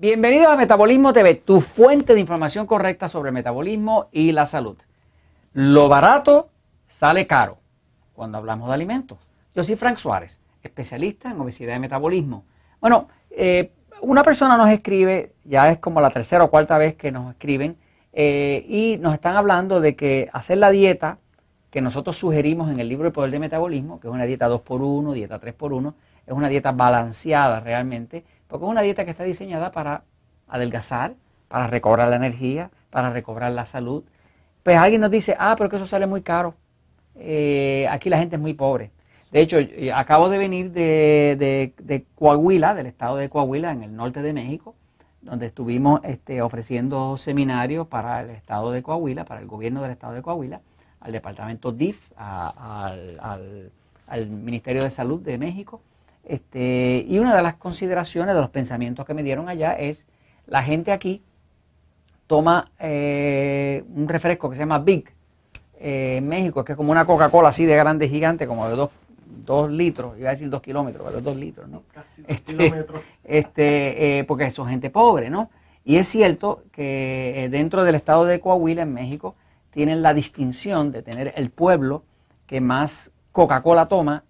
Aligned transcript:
Bienvenidos 0.00 0.46
a 0.46 0.54
Metabolismo 0.54 1.12
TV, 1.12 1.34
tu 1.34 1.60
fuente 1.60 2.14
de 2.14 2.20
información 2.20 2.68
correcta 2.68 3.08
sobre 3.08 3.32
metabolismo 3.32 4.06
y 4.12 4.30
la 4.30 4.46
salud. 4.46 4.76
Lo 5.54 5.88
barato 5.88 6.50
sale 6.86 7.26
caro 7.26 7.58
cuando 8.12 8.38
hablamos 8.38 8.68
de 8.68 8.74
alimentos. 8.74 9.18
Yo 9.56 9.64
soy 9.64 9.74
Frank 9.74 9.96
Suárez, 9.96 10.38
especialista 10.62 11.32
en 11.32 11.40
obesidad 11.40 11.74
y 11.74 11.80
metabolismo. 11.80 12.44
Bueno, 12.80 13.08
eh, 13.32 13.72
una 14.00 14.22
persona 14.22 14.56
nos 14.56 14.70
escribe, 14.70 15.32
ya 15.42 15.68
es 15.68 15.80
como 15.80 16.00
la 16.00 16.10
tercera 16.10 16.44
o 16.44 16.50
cuarta 16.50 16.78
vez 16.78 16.94
que 16.94 17.10
nos 17.10 17.32
escriben, 17.32 17.76
eh, 18.12 18.64
y 18.68 18.98
nos 18.98 19.14
están 19.14 19.34
hablando 19.34 19.80
de 19.80 19.96
que 19.96 20.30
hacer 20.32 20.58
la 20.58 20.70
dieta 20.70 21.18
que 21.72 21.80
nosotros 21.80 22.16
sugerimos 22.16 22.70
en 22.70 22.78
el 22.78 22.88
libro 22.88 23.08
El 23.08 23.12
Poder 23.12 23.32
del 23.32 23.40
Metabolismo, 23.40 23.98
que 23.98 24.06
es 24.06 24.14
una 24.14 24.26
dieta 24.26 24.48
2x1, 24.48 25.12
dieta 25.12 25.40
3x1, 25.40 25.92
es 26.24 26.32
una 26.32 26.48
dieta 26.48 26.70
balanceada 26.70 27.58
realmente, 27.58 28.24
porque 28.48 28.64
es 28.64 28.70
una 28.70 28.82
dieta 28.82 29.04
que 29.04 29.10
está 29.10 29.24
diseñada 29.24 29.70
para 29.70 30.02
adelgazar, 30.48 31.14
para 31.48 31.66
recobrar 31.66 32.08
la 32.08 32.16
energía, 32.16 32.70
para 32.90 33.10
recobrar 33.10 33.52
la 33.52 33.66
salud. 33.66 34.02
Pues 34.62 34.76
alguien 34.76 35.00
nos 35.00 35.10
dice, 35.10 35.36
ah, 35.38 35.54
pero 35.56 35.70
que 35.70 35.76
eso 35.76 35.86
sale 35.86 36.06
muy 36.06 36.22
caro. 36.22 36.54
Eh, 37.14 37.86
aquí 37.90 38.08
la 38.10 38.18
gente 38.18 38.36
es 38.36 38.42
muy 38.42 38.54
pobre. 38.54 38.90
De 39.30 39.40
hecho, 39.40 39.58
acabo 39.94 40.30
de 40.30 40.38
venir 40.38 40.72
de, 40.72 42.04
Coahuila, 42.14 42.74
del 42.74 42.86
estado 42.86 43.16
de 43.16 43.28
Coahuila, 43.28 43.72
en 43.72 43.82
el 43.82 43.94
norte 43.94 44.22
de 44.22 44.32
México, 44.32 44.74
donde 45.20 45.46
estuvimos 45.46 46.00
este, 46.04 46.40
ofreciendo 46.40 47.18
seminarios 47.18 47.86
para 47.88 48.22
el 48.22 48.30
estado 48.30 48.72
de 48.72 48.82
Coahuila, 48.82 49.26
para 49.26 49.40
el 49.40 49.46
gobierno 49.46 49.82
del 49.82 49.90
estado 49.90 50.14
de 50.14 50.22
Coahuila, 50.22 50.62
al 51.00 51.12
departamento 51.12 51.72
DIF, 51.72 52.10
al 52.16 53.20
Ministerio 54.30 54.82
de 54.82 54.90
Salud 54.90 55.20
de 55.20 55.36
México 55.36 55.82
este, 56.28 57.06
y 57.08 57.18
una 57.18 57.34
de 57.34 57.42
las 57.42 57.54
consideraciones 57.54 58.34
de 58.34 58.40
los 58.40 58.50
pensamientos 58.50 59.06
que 59.06 59.14
me 59.14 59.22
dieron 59.22 59.48
allá 59.48 59.72
es, 59.72 60.04
la 60.46 60.62
gente 60.62 60.92
aquí 60.92 61.22
toma 62.26 62.70
eh, 62.78 63.82
un 63.94 64.06
refresco 64.08 64.50
que 64.50 64.56
se 64.56 64.60
llama 64.60 64.78
Big 64.78 65.10
eh, 65.80 66.16
en 66.18 66.28
México, 66.28 66.62
que 66.64 66.72
es 66.72 66.76
como 66.76 66.92
una 66.92 67.06
Coca-Cola 67.06 67.48
así 67.48 67.64
de 67.64 67.74
grande, 67.76 68.08
gigante, 68.08 68.46
como 68.46 68.68
de 68.68 68.76
dos, 68.76 69.70
litros, 69.70 70.18
iba 70.18 70.28
a 70.28 70.32
decir 70.32 70.50
dos 70.50 70.60
kilómetros, 70.60 71.06
pero 71.08 71.22
dos 71.22 71.36
litros, 71.36 71.66
¿no? 71.68 71.84
Casi 71.94 72.20
dos 72.22 72.30
este, 72.30 72.56
kilómetros. 72.56 73.00
Este, 73.24 74.18
eh, 74.18 74.24
porque 74.24 74.50
son 74.50 74.68
gente 74.68 74.90
pobre, 74.90 75.30
¿no? 75.30 75.50
Y 75.84 75.96
es 75.96 76.08
cierto 76.08 76.62
que 76.72 77.48
dentro 77.50 77.84
del 77.84 77.94
estado 77.94 78.26
de 78.26 78.40
Coahuila, 78.40 78.82
en 78.82 78.92
México, 78.92 79.34
tienen 79.70 80.02
la 80.02 80.12
distinción 80.12 80.92
de 80.92 81.02
tener 81.02 81.32
el 81.36 81.50
pueblo 81.50 82.02
que 82.46 82.60
más 82.60 83.10
Coca-Cola 83.32 83.86
toma 83.86 84.24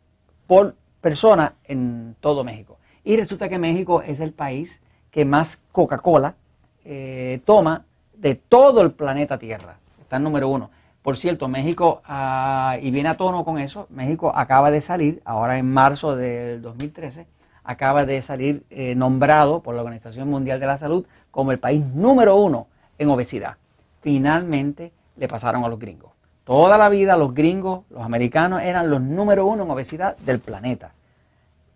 por 0.46 0.74
personas 1.00 1.52
en 1.64 2.16
todo 2.20 2.44
México. 2.44 2.78
Y 3.04 3.16
resulta 3.16 3.48
que 3.48 3.58
México 3.58 4.02
es 4.02 4.20
el 4.20 4.32
país 4.32 4.80
que 5.10 5.24
más 5.24 5.60
Coca-Cola 5.72 6.34
eh, 6.84 7.40
toma 7.44 7.84
de 8.14 8.34
todo 8.34 8.82
el 8.82 8.92
planeta 8.92 9.38
Tierra. 9.38 9.76
Está 10.00 10.16
en 10.16 10.24
número 10.24 10.48
uno. 10.48 10.70
Por 11.02 11.16
cierto, 11.16 11.48
México, 11.48 12.02
ah, 12.04 12.76
y 12.82 12.90
viene 12.90 13.08
a 13.08 13.14
tono 13.14 13.44
con 13.44 13.58
eso, 13.58 13.86
México 13.90 14.32
acaba 14.34 14.70
de 14.70 14.80
salir, 14.80 15.22
ahora 15.24 15.58
en 15.58 15.72
marzo 15.72 16.16
del 16.16 16.60
2013, 16.60 17.26
acaba 17.64 18.04
de 18.04 18.20
salir 18.22 18.64
eh, 18.70 18.94
nombrado 18.94 19.62
por 19.62 19.74
la 19.74 19.82
Organización 19.82 20.28
Mundial 20.28 20.60
de 20.60 20.66
la 20.66 20.76
Salud 20.76 21.06
como 21.30 21.52
el 21.52 21.58
país 21.58 21.84
número 21.94 22.36
uno 22.36 22.66
en 22.98 23.10
obesidad. 23.10 23.56
Finalmente 24.00 24.92
le 25.16 25.28
pasaron 25.28 25.64
a 25.64 25.68
los 25.68 25.78
gringos. 25.78 26.10
Toda 26.48 26.78
la 26.78 26.88
vida 26.88 27.14
los 27.18 27.34
gringos, 27.34 27.84
los 27.90 28.02
americanos, 28.02 28.62
eran 28.62 28.88
los 28.88 29.02
número 29.02 29.44
uno 29.44 29.64
en 29.64 29.70
obesidad 29.70 30.16
del 30.16 30.38
planeta. 30.38 30.92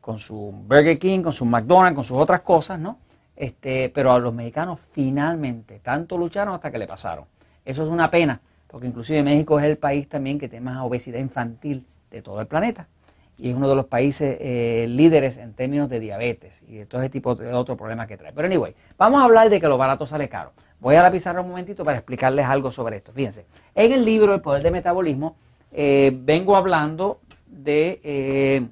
Con 0.01 0.19
su 0.19 0.51
Burger 0.67 0.99
King, 0.99 1.21
con 1.21 1.33
su 1.33 1.45
McDonald's, 1.45 1.95
con 1.95 2.05
sus 2.05 2.17
otras 2.17 2.41
cosas, 2.41 2.79
¿no? 2.79 2.97
Este, 3.37 3.91
pero 3.91 4.13
a 4.13 4.19
los 4.19 4.33
mexicanos 4.33 4.79
finalmente, 4.93 5.79
tanto 5.81 6.17
lucharon 6.17 6.55
hasta 6.55 6.71
que 6.71 6.79
le 6.79 6.87
pasaron. 6.87 7.27
Eso 7.67 7.83
es 7.83 7.91
una 7.91 8.11
pena, 8.11 8.41
porque 8.67 8.87
inclusive 8.87 9.23
México 9.23 9.61
es 9.61 9.67
el 9.67 9.77
país 9.77 10.09
también 10.09 10.39
que 10.39 10.49
tiene 10.49 10.65
más 10.65 10.83
obesidad 10.83 11.19
infantil 11.19 11.85
de 12.11 12.23
todo 12.23 12.41
el 12.41 12.47
planeta. 12.47 12.89
Y 13.37 13.51
es 13.51 13.55
uno 13.55 13.69
de 13.69 13.77
los 13.77 13.85
países 13.85 14.39
eh, 14.41 14.87
líderes 14.89 15.37
en 15.37 15.53
términos 15.53 15.91
de 15.91 16.01
diabetes 16.01 16.63
y 16.67 16.77
de 16.77 16.87
todo 16.87 17.03
ese 17.03 17.11
tipo 17.11 17.35
de 17.35 17.53
otros 17.53 17.77
problemas 17.77 18.07
que 18.07 18.17
trae. 18.17 18.33
Pero 18.33 18.47
anyway, 18.47 18.75
vamos 18.97 19.21
a 19.21 19.25
hablar 19.25 19.51
de 19.51 19.61
que 19.61 19.69
lo 19.69 19.77
barato 19.77 20.07
sale 20.07 20.31
caro. 20.31 20.53
Voy 20.83 20.97
a 20.97 21.03
la 21.05 21.13
pizarra 21.13 21.43
un 21.43 21.49
momentito 21.49 21.85
para 21.85 21.99
explicarles 21.99 22.45
algo 22.45 22.73
sobre 22.73 22.97
esto. 22.97 23.13
Fíjense, 23.13 23.47
en 23.73 23.93
el 23.93 24.05
libro 24.05 24.35
El 24.35 24.41
Poder 24.41 24.65
del 24.65 24.73
Metabolismo 24.73 25.37
eh, 25.71 26.11
vengo 26.13 26.57
hablando 26.57 27.21
de 27.47 28.01
eh, 28.03 28.67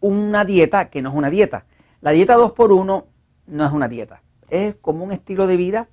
una 0.00 0.44
dieta 0.44 0.90
que 0.90 1.00
no 1.00 1.10
es 1.10 1.14
una 1.14 1.30
dieta. 1.30 1.66
La 2.00 2.10
dieta 2.10 2.36
2x1 2.36 3.04
no 3.46 3.64
es 3.64 3.72
una 3.72 3.86
dieta, 3.86 4.22
es 4.50 4.74
como 4.80 5.04
un 5.04 5.12
estilo 5.12 5.46
de 5.46 5.56
vida, 5.56 5.86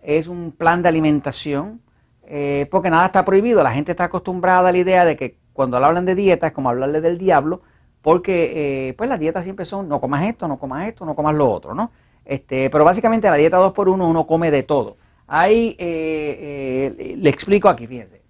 es 0.00 0.28
un 0.28 0.52
plan 0.52 0.80
de 0.80 0.90
alimentación, 0.90 1.80
eh, 2.22 2.68
porque 2.70 2.88
nada 2.88 3.06
está 3.06 3.24
prohibido. 3.24 3.64
La 3.64 3.72
gente 3.72 3.90
está 3.90 4.04
acostumbrada 4.04 4.68
a 4.68 4.72
la 4.72 4.78
idea 4.78 5.04
de 5.04 5.16
que 5.16 5.38
cuando 5.52 5.76
hablan 5.76 6.06
de 6.06 6.14
dieta 6.14 6.46
es 6.46 6.52
como 6.52 6.70
hablarle 6.70 7.00
del 7.00 7.18
diablo, 7.18 7.62
porque 8.00 8.94
pues 8.96 9.10
las 9.10 9.18
dietas 9.18 9.42
siempre 9.42 9.64
son 9.64 9.88
no 9.88 10.00
comas 10.00 10.28
esto, 10.28 10.46
no 10.46 10.60
comas 10.60 10.86
esto, 10.86 11.04
no 11.04 11.16
comas 11.16 11.34
lo 11.34 11.50
otro, 11.50 11.74
¿no? 11.74 11.90
Este, 12.24 12.70
pero 12.70 12.84
básicamente 12.84 13.28
la 13.28 13.36
dieta 13.36 13.58
2x1 13.58 14.08
uno 14.08 14.26
come 14.26 14.50
de 14.50 14.62
todo. 14.62 14.96
Ahí 15.26 15.76
eh, 15.78 16.94
eh, 16.98 17.16
le 17.16 17.30
explico 17.30 17.68
aquí, 17.68 17.86
fíjense. 17.86 18.22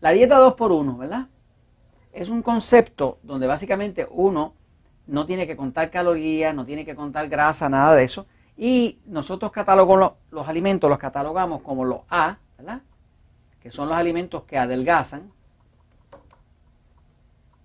La 0.00 0.10
dieta 0.10 0.38
2x1, 0.38 0.98
¿verdad? 0.98 1.26
Es 2.12 2.28
un 2.28 2.42
concepto 2.42 3.18
donde 3.22 3.46
básicamente 3.46 4.06
uno 4.10 4.54
no 5.06 5.26
tiene 5.26 5.46
que 5.46 5.56
contar 5.56 5.90
calorías, 5.90 6.54
no 6.54 6.64
tiene 6.64 6.84
que 6.84 6.94
contar 6.94 7.28
grasa, 7.28 7.68
nada 7.68 7.94
de 7.94 8.04
eso. 8.04 8.26
Y 8.56 8.98
nosotros 9.06 9.52
catalogamos 9.52 10.12
los, 10.30 10.48
alimentos, 10.48 10.88
los 10.90 10.98
catalogamos 10.98 11.62
como 11.62 11.84
los 11.84 12.00
A, 12.10 12.38
¿verdad? 12.58 12.82
Que 13.60 13.70
son 13.70 13.88
los 13.88 13.96
alimentos 13.96 14.44
que 14.44 14.58
adelgazan. 14.58 15.30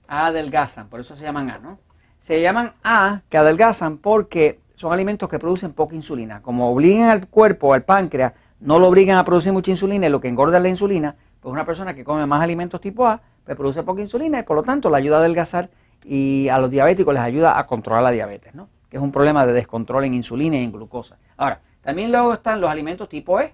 Adelgazan, 0.08 0.88
por 0.90 1.00
eso 1.00 1.16
se 1.16 1.24
llaman 1.24 1.50
A, 1.50 1.60
¿no? 1.60 1.80
Se 2.20 2.42
llaman 2.42 2.74
A 2.84 3.22
que 3.30 3.38
adelgazan 3.38 3.98
porque 3.98 4.60
son 4.76 4.94
alimentos 4.94 5.30
que 5.30 5.40
producen 5.40 5.74
poca 5.74 5.96
insulina. 5.96 6.42
Como 6.42 6.72
obligan 6.72 7.10
al 7.10 7.28
cuerpo, 7.28 7.74
al 7.74 7.84
páncreas, 7.84 8.34
no 8.60 8.80
lo 8.80 8.88
obligan 8.88 9.18
a 9.18 9.26
producir 9.26 9.54
mucha 9.54 9.72
insulina 9.72 10.08
y 10.08 10.10
lo 10.10 10.22
que 10.22 10.28
engorda 10.28 10.58
es 10.58 10.64
la 10.64 10.70
insulina, 10.70 11.16
pues 11.40 11.52
una 11.52 11.66
persona 11.66 11.94
que 11.94 12.04
come 12.04 12.26
más 12.26 12.42
alimentos 12.42 12.82
tipo 12.82 13.06
A, 13.06 13.22
pues 13.44 13.58
produce 13.58 13.84
poca 13.84 14.02
insulina 14.02 14.40
y 14.40 14.44
por 14.44 14.56
lo 14.56 14.64
tanto 14.64 14.90
le 14.90 14.98
ayuda 14.98 15.18
a 15.18 15.20
adelgazar 15.20 15.70
y 16.04 16.48
a 16.50 16.58
los 16.58 16.70
diabéticos 16.70 17.14
les 17.14 17.24
ayuda 17.24 17.58
a 17.58 17.66
controlar 17.66 18.04
la 18.04 18.12
diabetes, 18.12 18.54
¿no? 18.56 18.70
Que 18.90 18.98
es 18.98 19.04
un 19.04 19.12
problema 19.12 19.46
de 19.46 19.54
descontrol 19.54 20.06
en 20.06 20.14
insulina 20.14 20.58
y 20.58 20.64
en 20.64 20.72
glucosa. 20.72 21.18
Ahora, 21.38 21.62
también 21.82 22.12
luego 22.12 22.34
están 22.34 22.62
los 22.62 22.70
alimentos 22.70 23.08
tipo 23.10 23.40
E, 23.40 23.54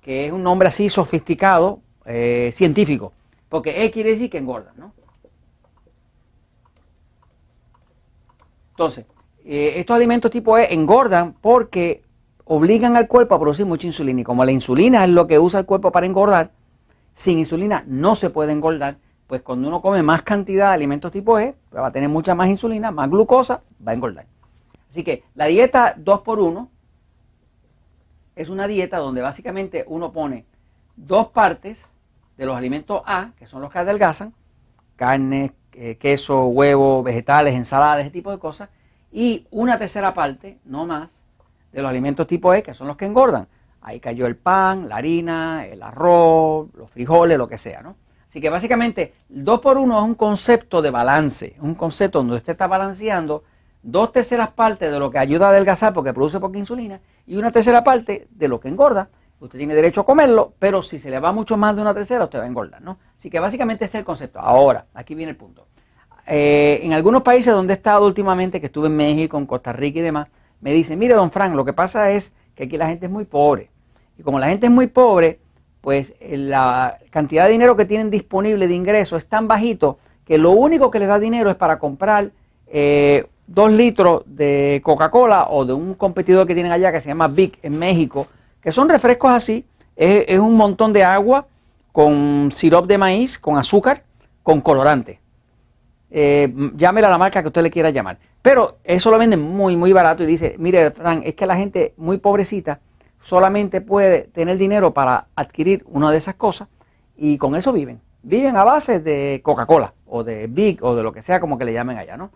que 0.00 0.26
es 0.26 0.32
un 0.32 0.42
nombre 0.42 0.68
así 0.68 0.88
sofisticado, 0.88 1.80
eh, 2.06 2.50
científico, 2.54 3.12
porque 3.48 3.84
E 3.84 3.90
quiere 3.90 4.10
decir 4.10 4.30
que 4.30 4.38
engorda, 4.38 4.72
¿no? 4.76 4.92
Entonces, 8.70 9.04
eh, 9.52 9.80
estos 9.80 9.96
alimentos 9.96 10.30
tipo 10.30 10.56
E 10.56 10.72
engordan 10.72 11.32
porque 11.32 12.04
obligan 12.44 12.96
al 12.96 13.08
cuerpo 13.08 13.34
a 13.34 13.40
producir 13.40 13.66
mucha 13.66 13.84
insulina. 13.84 14.20
Y 14.20 14.24
como 14.24 14.44
la 14.44 14.52
insulina 14.52 15.02
es 15.02 15.10
lo 15.10 15.26
que 15.26 15.40
usa 15.40 15.58
el 15.58 15.66
cuerpo 15.66 15.90
para 15.90 16.06
engordar, 16.06 16.52
sin 17.16 17.40
insulina 17.40 17.82
no 17.88 18.14
se 18.14 18.30
puede 18.30 18.52
engordar. 18.52 18.98
Pues 19.26 19.42
cuando 19.42 19.66
uno 19.66 19.82
come 19.82 20.04
más 20.04 20.22
cantidad 20.22 20.68
de 20.68 20.74
alimentos 20.74 21.10
tipo 21.10 21.36
E, 21.40 21.56
va 21.74 21.88
a 21.88 21.90
tener 21.90 22.08
mucha 22.08 22.32
más 22.36 22.48
insulina, 22.48 22.92
más 22.92 23.10
glucosa, 23.10 23.62
va 23.84 23.90
a 23.90 23.94
engordar. 23.96 24.26
Así 24.88 25.02
que 25.02 25.24
la 25.34 25.46
dieta 25.46 25.96
2x1 25.96 26.68
es 28.36 28.50
una 28.50 28.68
dieta 28.68 28.98
donde 28.98 29.20
básicamente 29.20 29.84
uno 29.88 30.12
pone 30.12 30.44
dos 30.94 31.26
partes 31.30 31.88
de 32.36 32.46
los 32.46 32.56
alimentos 32.56 33.02
A, 33.04 33.32
que 33.36 33.46
son 33.46 33.62
los 33.62 33.72
que 33.72 33.80
adelgazan, 33.80 34.32
carne, 34.94 35.50
eh, 35.72 35.96
queso, 35.96 36.44
huevo, 36.44 37.02
vegetales, 37.02 37.56
ensaladas, 37.56 38.04
ese 38.04 38.12
tipo 38.12 38.30
de 38.30 38.38
cosas, 38.38 38.68
y 39.12 39.46
una 39.50 39.78
tercera 39.78 40.14
parte, 40.14 40.58
no 40.64 40.86
más, 40.86 41.22
de 41.72 41.82
los 41.82 41.88
alimentos 41.88 42.26
tipo 42.26 42.52
E, 42.54 42.62
que 42.62 42.74
son 42.74 42.88
los 42.88 42.96
que 42.96 43.06
engordan. 43.06 43.48
Ahí 43.82 44.00
cayó 44.00 44.26
el 44.26 44.36
pan, 44.36 44.88
la 44.88 44.96
harina, 44.96 45.66
el 45.66 45.82
arroz, 45.82 46.68
los 46.74 46.90
frijoles, 46.90 47.38
lo 47.38 47.48
que 47.48 47.58
sea, 47.58 47.80
¿no? 47.82 47.96
Así 48.26 48.40
que 48.40 48.50
básicamente, 48.50 49.14
2 49.28 49.60
por 49.60 49.78
1 49.78 49.98
es 49.98 50.04
un 50.04 50.14
concepto 50.14 50.82
de 50.82 50.90
balance, 50.90 51.56
un 51.60 51.74
concepto 51.74 52.18
donde 52.18 52.36
usted 52.36 52.52
está 52.52 52.66
balanceando 52.66 53.42
dos 53.82 54.12
terceras 54.12 54.50
partes 54.50 54.92
de 54.92 54.98
lo 54.98 55.10
que 55.10 55.18
ayuda 55.18 55.46
a 55.46 55.50
adelgazar 55.50 55.92
porque 55.92 56.12
produce 56.12 56.38
poca 56.38 56.58
insulina 56.58 57.00
y 57.26 57.36
una 57.36 57.50
tercera 57.50 57.82
parte 57.82 58.28
de 58.30 58.48
lo 58.48 58.60
que 58.60 58.68
engorda. 58.68 59.08
Usted 59.40 59.58
tiene 59.58 59.74
derecho 59.74 60.02
a 60.02 60.06
comerlo, 60.06 60.52
pero 60.58 60.82
si 60.82 60.98
se 60.98 61.08
le 61.08 61.18
va 61.18 61.32
mucho 61.32 61.56
más 61.56 61.74
de 61.74 61.80
una 61.80 61.94
tercera, 61.94 62.24
usted 62.24 62.38
va 62.38 62.44
a 62.44 62.46
engordar, 62.46 62.82
¿no? 62.82 62.98
Así 63.16 63.30
que 63.30 63.40
básicamente 63.40 63.86
ese 63.86 63.96
es 63.96 64.00
el 64.02 64.04
concepto. 64.04 64.38
Ahora, 64.38 64.86
aquí 64.92 65.14
viene 65.14 65.30
el 65.30 65.36
punto. 65.36 65.66
Eh, 66.32 66.80
en 66.84 66.92
algunos 66.92 67.22
países 67.22 67.52
donde 67.52 67.72
he 67.72 67.76
estado 67.76 68.06
últimamente, 68.06 68.60
que 68.60 68.66
estuve 68.66 68.86
en 68.86 68.96
México, 68.96 69.36
en 69.36 69.46
Costa 69.46 69.72
Rica 69.72 69.98
y 69.98 70.02
demás, 70.02 70.28
me 70.60 70.72
dicen, 70.72 70.96
mire, 70.96 71.14
don 71.14 71.32
Frank, 71.32 71.54
lo 71.56 71.64
que 71.64 71.72
pasa 71.72 72.12
es 72.12 72.32
que 72.54 72.64
aquí 72.64 72.76
la 72.76 72.86
gente 72.86 73.06
es 73.06 73.12
muy 73.12 73.24
pobre. 73.24 73.68
Y 74.16 74.22
como 74.22 74.38
la 74.38 74.48
gente 74.48 74.66
es 74.66 74.72
muy 74.72 74.86
pobre, 74.86 75.40
pues 75.80 76.14
eh, 76.20 76.36
la 76.36 76.98
cantidad 77.10 77.46
de 77.46 77.52
dinero 77.52 77.76
que 77.76 77.84
tienen 77.84 78.10
disponible 78.10 78.68
de 78.68 78.74
ingreso 78.74 79.16
es 79.16 79.26
tan 79.26 79.48
bajito 79.48 79.98
que 80.24 80.38
lo 80.38 80.52
único 80.52 80.88
que 80.90 81.00
les 81.00 81.08
da 81.08 81.18
dinero 81.18 81.50
es 81.50 81.56
para 81.56 81.80
comprar 81.80 82.30
eh, 82.68 83.26
dos 83.48 83.72
litros 83.72 84.22
de 84.26 84.80
Coca-Cola 84.84 85.48
o 85.50 85.64
de 85.64 85.72
un 85.72 85.94
competidor 85.94 86.46
que 86.46 86.54
tienen 86.54 86.70
allá 86.70 86.92
que 86.92 87.00
se 87.00 87.08
llama 87.08 87.26
Big 87.26 87.58
en 87.62 87.76
México, 87.76 88.28
que 88.62 88.70
son 88.70 88.88
refrescos 88.88 89.32
así, 89.32 89.64
es, 89.96 90.38
un 90.38 90.56
montón 90.56 90.92
de 90.92 91.02
agua 91.02 91.48
con 91.90 92.50
sirope 92.54 92.86
de 92.86 92.98
maíz, 92.98 93.38
con 93.38 93.58
azúcar, 93.58 94.04
con 94.44 94.60
colorante. 94.60 95.19
Eh, 96.10 96.52
llámela 96.74 97.06
a 97.06 97.10
la 97.10 97.18
marca 97.18 97.42
que 97.42 97.48
usted 97.48 97.62
le 97.62 97.70
quiera 97.70 97.90
llamar. 97.90 98.18
Pero 98.42 98.78
eso 98.84 99.10
lo 99.10 99.18
venden 99.18 99.40
muy, 99.40 99.76
muy 99.76 99.92
barato 99.92 100.22
y 100.22 100.26
dice, 100.26 100.56
mire, 100.58 100.90
Frank, 100.90 101.22
es 101.24 101.34
que 101.34 101.46
la 101.46 101.56
gente 101.56 101.94
muy 101.96 102.18
pobrecita 102.18 102.80
solamente 103.20 103.80
puede 103.80 104.22
tener 104.24 104.56
dinero 104.56 104.92
para 104.92 105.26
adquirir 105.34 105.84
una 105.86 106.10
de 106.10 106.16
esas 106.16 106.36
cosas 106.36 106.68
y 107.16 107.36
con 107.38 107.54
eso 107.54 107.72
viven. 107.72 108.00
Viven 108.22 108.56
a 108.56 108.64
base 108.64 109.00
de 109.00 109.40
Coca-Cola 109.42 109.94
o 110.06 110.24
de 110.24 110.46
Big 110.46 110.82
o 110.82 110.94
de 110.94 111.02
lo 111.02 111.12
que 111.12 111.22
sea 111.22 111.40
como 111.40 111.58
que 111.58 111.64
le 111.64 111.72
llamen 111.72 111.98
allá, 111.98 112.16
¿no? 112.16 112.30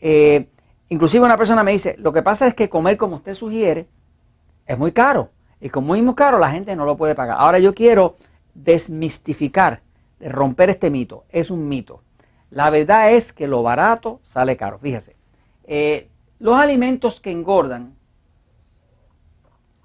Eh, 0.00 0.48
inclusive 0.88 1.24
una 1.24 1.36
persona 1.36 1.62
me 1.62 1.72
dice, 1.72 1.96
lo 1.98 2.12
que 2.12 2.22
pasa 2.22 2.46
es 2.46 2.54
que 2.54 2.68
comer 2.68 2.96
como 2.96 3.16
usted 3.16 3.34
sugiere 3.34 3.88
es 4.66 4.78
muy 4.78 4.92
caro. 4.92 5.30
Y 5.60 5.70
como 5.70 5.96
es 5.96 6.02
muy 6.02 6.14
caro, 6.14 6.38
la 6.38 6.50
gente 6.50 6.76
no 6.76 6.84
lo 6.84 6.96
puede 6.96 7.16
pagar. 7.16 7.36
Ahora 7.40 7.58
yo 7.58 7.74
quiero 7.74 8.16
desmistificar, 8.54 9.80
romper 10.20 10.70
este 10.70 10.90
mito. 10.90 11.24
Es 11.30 11.50
un 11.50 11.68
mito. 11.68 12.02
La 12.50 12.70
verdad 12.70 13.12
es 13.12 13.32
que 13.32 13.46
lo 13.46 13.62
barato 13.62 14.20
sale 14.24 14.56
caro. 14.56 14.78
Fíjese, 14.78 15.16
eh, 15.64 16.08
los 16.38 16.56
alimentos 16.56 17.20
que 17.20 17.30
engordan 17.30 17.94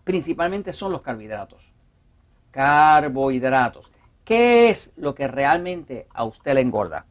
principalmente 0.03 0.73
son 0.73 0.91
los 0.91 1.01
carbohidratos. 1.01 1.71
Carbohidratos. 2.51 3.91
¿Qué 4.23 4.69
es 4.69 4.91
lo 4.95 5.13
que 5.13 5.27
realmente 5.27 6.07
a 6.13 6.23
usted 6.23 6.53
le 6.53 6.61
engorda? 6.61 7.05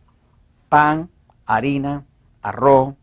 Pan, 0.68 1.10
harina, 1.44 2.04
arroz, 2.40 2.94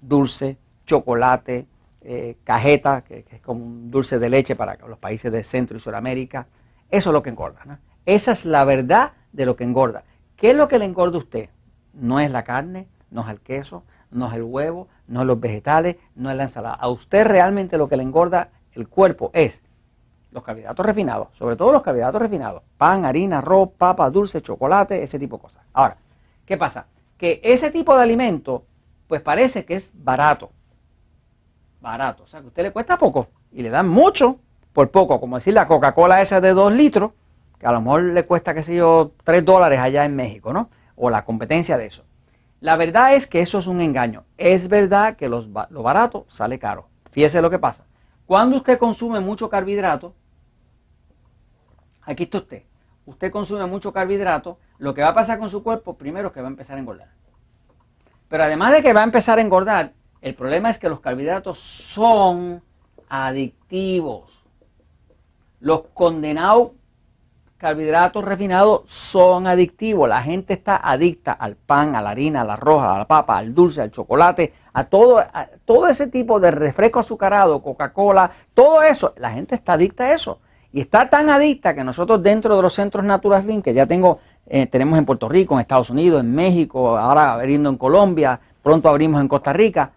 dulce, 0.00 0.56
chocolate, 0.86 1.66
eh, 2.02 2.36
cajeta, 2.44 3.02
que, 3.02 3.24
es 3.28 3.40
como 3.40 3.64
un 3.64 3.90
dulce 3.90 4.20
de 4.20 4.28
leche 4.28 4.54
para 4.54 4.76
los 4.86 4.98
países 4.98 5.32
de 5.32 5.42
Centro 5.42 5.76
y 5.76 5.80
Sudamérica. 5.80 6.46
Eso 6.88 7.10
es 7.10 7.14
lo 7.14 7.22
que 7.22 7.30
engorda. 7.30 7.80
Esa 8.04 8.32
es 8.32 8.44
la 8.44 8.64
verdad 8.64 9.12
de 9.32 9.46
lo 9.46 9.56
que 9.56 9.64
engorda. 9.64 10.04
¿Qué 10.36 10.50
es 10.50 10.56
lo 10.56 10.68
que 10.68 10.78
le 10.78 10.84
engorda 10.84 11.16
a 11.16 11.18
usted? 11.18 11.48
No 11.96 12.20
es 12.20 12.30
la 12.30 12.44
carne, 12.44 12.86
no 13.10 13.22
es 13.22 13.28
el 13.28 13.40
queso, 13.40 13.82
no 14.10 14.28
es 14.28 14.34
el 14.34 14.42
huevo, 14.42 14.88
no 15.08 15.22
es 15.22 15.26
los 15.26 15.40
vegetales, 15.40 15.96
no 16.14 16.30
es 16.30 16.36
la 16.36 16.44
ensalada. 16.44 16.74
A 16.74 16.88
usted 16.88 17.26
realmente 17.26 17.78
lo 17.78 17.88
que 17.88 17.96
le 17.96 18.02
engorda 18.02 18.50
el 18.72 18.88
cuerpo 18.88 19.30
es 19.32 19.62
los 20.30 20.42
carbohidratos 20.42 20.84
refinados, 20.84 21.28
sobre 21.32 21.56
todo 21.56 21.72
los 21.72 21.82
carbohidratos 21.82 22.20
refinados, 22.20 22.62
pan, 22.76 23.06
harina, 23.06 23.38
arroz, 23.38 23.70
papa, 23.78 24.10
dulce, 24.10 24.42
chocolate, 24.42 25.02
ese 25.02 25.18
tipo 25.18 25.36
de 25.36 25.42
cosas. 25.42 25.64
Ahora, 25.72 25.96
¿qué 26.44 26.58
pasa? 26.58 26.86
Que 27.16 27.40
ese 27.42 27.70
tipo 27.70 27.96
de 27.96 28.02
alimento, 28.02 28.64
pues 29.08 29.22
parece 29.22 29.64
que 29.64 29.76
es 29.76 29.90
barato. 29.94 30.50
Barato, 31.80 32.24
o 32.24 32.26
sea, 32.26 32.40
que 32.40 32.46
a 32.46 32.48
usted 32.48 32.62
le 32.64 32.72
cuesta 32.72 32.98
poco 32.98 33.26
y 33.52 33.62
le 33.62 33.70
dan 33.70 33.88
mucho 33.88 34.38
por 34.74 34.90
poco, 34.90 35.18
como 35.18 35.36
decir 35.36 35.54
la 35.54 35.66
Coca-Cola 35.66 36.20
esa 36.20 36.40
de 36.42 36.52
2 36.52 36.74
litros, 36.74 37.12
que 37.58 37.66
a 37.66 37.72
lo 37.72 37.80
mejor 37.80 38.02
le 38.02 38.26
cuesta, 38.26 38.52
qué 38.52 38.62
sé 38.62 38.74
yo, 38.74 39.12
3 39.24 39.42
dólares 39.42 39.78
allá 39.78 40.04
en 40.04 40.14
México, 40.14 40.52
¿no? 40.52 40.68
O 40.96 41.10
la 41.10 41.24
competencia 41.24 41.78
de 41.78 41.86
eso. 41.86 42.04
La 42.60 42.76
verdad 42.76 43.14
es 43.14 43.26
que 43.26 43.40
eso 43.40 43.58
es 43.58 43.66
un 43.66 43.80
engaño. 43.80 44.24
Es 44.38 44.68
verdad 44.68 45.16
que 45.16 45.28
los, 45.28 45.48
lo 45.70 45.82
barato 45.82 46.26
sale 46.28 46.58
caro. 46.58 46.88
Fíjese 47.10 47.40
lo 47.40 47.50
que 47.50 47.58
pasa. 47.58 47.84
Cuando 48.26 48.56
usted 48.56 48.78
consume 48.78 49.20
mucho 49.20 49.48
carbohidrato, 49.48 50.14
aquí 52.02 52.24
está 52.24 52.38
usted, 52.38 52.62
usted 53.04 53.30
consume 53.30 53.66
mucho 53.66 53.92
carbohidrato, 53.92 54.58
lo 54.78 54.94
que 54.94 55.02
va 55.02 55.08
a 55.08 55.14
pasar 55.14 55.38
con 55.38 55.48
su 55.48 55.62
cuerpo, 55.62 55.96
primero 55.96 56.28
es 56.28 56.34
que 56.34 56.40
va 56.40 56.48
a 56.48 56.50
empezar 56.50 56.76
a 56.76 56.80
engordar. 56.80 57.08
Pero 58.28 58.42
además 58.42 58.72
de 58.72 58.82
que 58.82 58.92
va 58.92 59.02
a 59.02 59.04
empezar 59.04 59.38
a 59.38 59.42
engordar, 59.42 59.92
el 60.20 60.34
problema 60.34 60.70
es 60.70 60.78
que 60.78 60.88
los 60.88 61.00
carbohidratos 61.00 61.58
son 61.58 62.62
adictivos. 63.08 64.44
Los 65.60 65.82
condenados 65.94 66.72
carbohidratos 67.58 68.24
refinados 68.24 68.82
son 68.86 69.46
adictivos. 69.46 70.08
La 70.08 70.22
gente 70.22 70.54
está 70.54 70.76
adicta 70.76 71.32
al 71.32 71.56
pan, 71.56 71.96
a 71.96 72.02
la 72.02 72.10
harina, 72.10 72.42
a 72.42 72.44
la 72.44 72.56
roja, 72.56 72.94
a 72.94 72.98
la 72.98 73.06
papa, 73.06 73.38
al 73.38 73.54
dulce, 73.54 73.80
al 73.80 73.90
chocolate, 73.90 74.52
a 74.72 74.84
todo, 74.84 75.24
todo 75.64 75.88
ese 75.88 76.06
tipo 76.08 76.38
de 76.38 76.50
refresco 76.50 77.00
azucarado, 77.00 77.62
Coca-Cola, 77.62 78.30
todo 78.54 78.82
eso. 78.82 79.14
La 79.16 79.32
gente 79.32 79.54
está 79.54 79.74
adicta 79.74 80.04
a 80.04 80.12
eso. 80.12 80.38
Y 80.72 80.80
está 80.80 81.08
tan 81.08 81.30
adicta 81.30 81.74
que 81.74 81.82
nosotros 81.82 82.22
dentro 82.22 82.54
de 82.54 82.62
los 82.62 82.74
centros 82.74 83.04
Natural 83.04 83.62
que 83.62 83.72
ya 83.72 83.86
tengo, 83.86 84.18
eh, 84.46 84.66
tenemos 84.66 84.98
en 84.98 85.06
Puerto 85.06 85.28
Rico, 85.28 85.54
en 85.54 85.60
Estados 85.60 85.90
Unidos, 85.90 86.20
en 86.20 86.34
México, 86.34 86.98
ahora 86.98 87.32
abriendo 87.32 87.70
en 87.70 87.76
Colombia, 87.76 88.38
pronto 88.62 88.88
abrimos 88.88 89.20
en 89.20 89.28
Costa 89.28 89.52
Rica, 89.52 89.92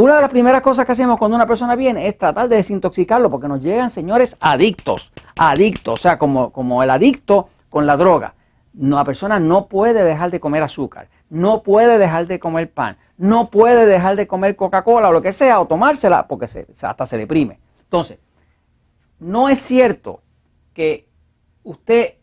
una 0.00 0.14
de 0.14 0.20
las 0.20 0.30
primeras 0.30 0.62
cosas 0.62 0.86
que 0.86 0.92
hacemos 0.92 1.18
cuando 1.18 1.34
una 1.34 1.44
persona 1.44 1.74
viene 1.74 2.06
es 2.06 2.16
tratar 2.16 2.48
de 2.48 2.54
desintoxicarlo 2.54 3.28
porque 3.30 3.48
nos 3.48 3.60
llegan 3.60 3.90
señores 3.90 4.36
adictos, 4.38 5.10
adictos, 5.38 6.00
o 6.00 6.02
sea, 6.02 6.18
como, 6.18 6.50
como 6.52 6.82
el 6.82 6.90
adicto 6.90 7.48
con 7.70 7.86
la 7.86 7.96
droga. 7.96 8.34
la 8.74 9.04
persona 9.04 9.38
no 9.38 9.66
puede 9.66 10.04
dejar 10.04 10.30
de 10.30 10.40
comer 10.40 10.62
azúcar, 10.62 11.08
no 11.30 11.62
puede 11.62 11.98
dejar 11.98 12.26
de 12.26 12.38
comer 12.38 12.70
pan, 12.70 12.96
no 13.16 13.50
puede 13.50 13.86
dejar 13.86 14.16
de 14.16 14.26
comer 14.26 14.56
Coca-Cola 14.56 15.08
o 15.08 15.12
lo 15.12 15.22
que 15.22 15.32
sea, 15.32 15.60
o 15.60 15.66
tomársela 15.66 16.26
porque 16.26 16.48
se, 16.48 16.66
hasta 16.82 17.06
se 17.06 17.18
deprime. 17.18 17.58
Entonces, 17.82 18.18
no 19.18 19.48
es 19.48 19.58
cierto 19.60 20.22
que 20.72 21.08
usted 21.64 22.14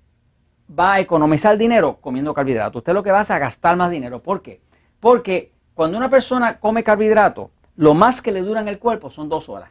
va 0.68 0.94
a 0.94 1.00
economizar 1.00 1.58
dinero 1.58 1.98
comiendo 2.02 2.34
carbohidratos. 2.34 2.80
Usted 2.80 2.94
lo 2.94 3.04
que 3.04 3.12
va 3.12 3.20
a 3.22 3.34
a 3.36 3.40
gastar 3.40 3.76
más 3.76 3.92
dinero. 3.92 4.22
¿Por 4.22 4.42
qué? 4.42 4.62
Porque 5.00 5.52
cuando 5.74 5.98
una 5.98 6.10
persona 6.10 6.60
come 6.60 6.84
carbohidratos, 6.84 7.50
lo 7.76 7.94
más 7.94 8.22
que 8.22 8.32
le 8.32 8.42
dura 8.42 8.62
en 8.62 8.70
el 8.70 8.80
cuerpo 8.80 9.10
son 9.10 9.28
dos 9.28 9.50
horas. 9.50 9.70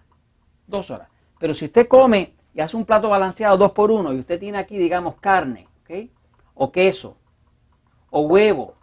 Dos 0.67 0.91
horas. 0.91 1.08
Pero 1.38 1.55
si 1.55 1.64
usted 1.64 1.88
come 1.88 2.35
y 2.55 2.61
hace 2.61 2.77
un 2.77 2.85
plato 2.85 3.09
balanceado 3.09 3.56
dos 3.56 3.73
por 3.73 3.91
uno 3.91 4.12
y 4.12 4.19
usted 4.19 4.39
tiene 4.39 4.59
aquí, 4.59 4.79
digamos, 4.79 5.17
carne, 5.17 5.67
¿ok? 5.83 6.11
O 6.55 6.71
queso, 6.71 7.17
o 8.11 8.21
huevo. 8.23 8.75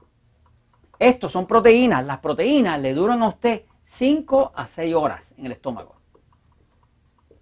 Estos 0.99 1.31
son 1.31 1.47
proteínas. 1.47 2.05
Las 2.05 2.19
proteínas 2.19 2.79
le 2.79 2.93
duran 2.93 3.23
a 3.23 3.29
usted 3.29 3.63
5 3.85 4.51
a 4.53 4.67
6 4.67 4.93
horas 4.93 5.33
en 5.37 5.45
el 5.45 5.53
estómago. 5.53 5.95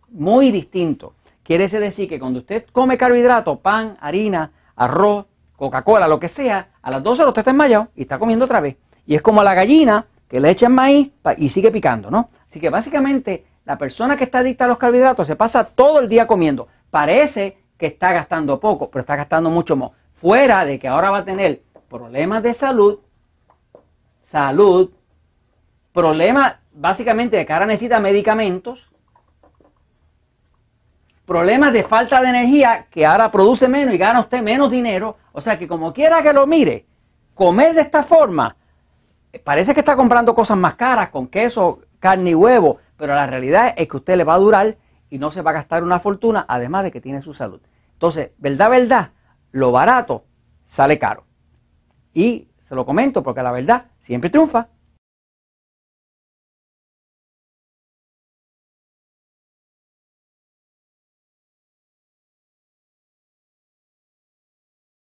Muy 0.10 0.52
distinto. 0.52 1.16
Quiere 1.44 1.68
decir 1.68 2.08
que 2.08 2.20
cuando 2.20 2.40
usted 2.40 2.68
come 2.72 2.98
carbohidratos, 2.98 3.60
pan, 3.60 3.98
harina, 4.00 4.52
arroz, 4.76 5.26
Coca-Cola, 5.56 6.08
lo 6.08 6.20
que 6.20 6.30
sea, 6.30 6.70
a 6.82 6.92
las 6.92 7.04
12 7.04 7.22
horas 7.22 7.32
usted 7.32 7.42
está 7.42 7.52
enmayado 7.52 7.90
y 7.96 8.04
está 8.04 8.18
comiendo 8.18 8.46
otra 8.46 8.62
vez. 8.62 8.78
Y 9.06 9.16
es 9.16 9.22
como 9.22 9.44
la 9.44 9.56
gallina 9.56 10.06
que 10.30 10.40
le 10.40 10.52
echan 10.52 10.74
maíz 10.74 11.12
y 11.38 11.50
sigue 11.50 11.72
picando, 11.72 12.12
¿no? 12.12 12.30
Así 12.48 12.60
que 12.60 12.70
básicamente 12.70 13.46
la 13.70 13.78
persona 13.78 14.18
que 14.18 14.24
está 14.24 14.40
adicta 14.40 14.66
a 14.66 14.68
los 14.68 14.80
carbohidratos 14.80 15.28
se 15.28 15.36
pasa 15.36 15.64
todo 15.64 16.00
el 16.00 16.10
día 16.10 16.26
comiendo. 16.26 16.68
Parece 16.90 17.60
que 17.78 17.86
está 17.86 18.12
gastando 18.12 18.60
poco, 18.60 18.90
pero 18.90 19.02
está 19.02 19.16
gastando 19.16 19.52
mucho 19.52 19.76
más. 19.76 19.92
Fuera 20.16 20.66
de 20.66 20.80
que 20.80 20.88
ahora 20.88 21.12
va 21.12 21.20
a 21.20 21.24
tener 21.24 21.62
problemas 21.88 22.42
de 22.42 22.56
salud, 22.56 22.98
salud, 24.24 24.90
problemas 25.94 26.56
básicamente 26.74 27.38
de 27.38 27.46
que 27.46 27.54
ahora 27.54 27.68
necesita 27.68 28.00
medicamentos, 28.00 28.90
problemas 31.28 31.72
de 31.72 31.84
falta 31.84 32.24
de 32.24 32.30
energía 32.30 32.88
que 32.90 33.06
ahora 33.06 33.32
produce 33.32 33.68
menos 33.68 33.94
y 33.94 34.00
gana 34.00 34.22
usted 34.22 34.42
menos 34.42 34.72
dinero. 34.72 35.16
O 35.32 35.42
sea 35.42 35.60
que 35.60 35.68
como 35.68 35.94
quiera 35.94 36.24
que 36.24 36.34
lo 36.34 36.48
mire, 36.48 36.88
comer 37.36 37.76
de 37.76 37.82
esta 37.82 38.02
forma 38.02 38.56
parece 39.44 39.76
que 39.76 39.82
está 39.82 39.96
comprando 39.96 40.34
cosas 40.34 40.58
más 40.58 40.74
caras, 40.74 41.10
con 41.10 41.28
queso, 41.28 41.82
carne 42.00 42.32
y 42.32 42.36
huevo, 42.36 42.80
pero 43.00 43.16
la 43.16 43.26
realidad 43.26 43.74
es 43.78 43.88
que 43.88 43.98
usted 43.98 44.18
le 44.18 44.26
va 44.26 44.36
a 44.36 44.40
durar 44.40 44.78
y 45.10 45.18
no 45.18 45.32
se 45.32 45.42
va 45.42 45.52
a 45.52 45.54
gastar 45.54 45.84
una 45.84 46.00
fortuna, 46.00 46.46
además 46.48 46.84
de 46.84 46.92
que 46.92 47.00
tiene 47.00 47.22
su 47.22 47.34
salud. 47.34 47.62
Entonces, 47.94 48.32
verdad, 48.38 48.70
verdad, 48.70 49.12
lo 49.52 49.72
barato 49.72 50.26
sale 50.66 51.00
caro. 51.00 51.24
Y 52.14 52.50
se 52.60 52.76
lo 52.76 52.86
comento 52.86 53.24
porque 53.24 53.42
la 53.42 53.52
verdad 53.52 53.86
siempre 54.02 54.30
triunfa. 54.30 54.68